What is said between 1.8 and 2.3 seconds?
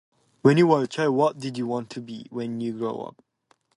to be